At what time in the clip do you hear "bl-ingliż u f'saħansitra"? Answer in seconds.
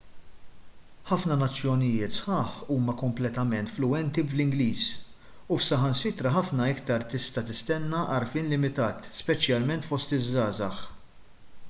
4.31-6.31